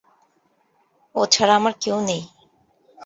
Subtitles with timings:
[1.15, 2.23] ও ছাড়া আমার কেউ নেই।